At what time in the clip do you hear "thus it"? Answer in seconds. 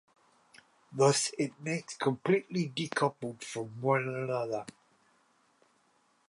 0.91-1.51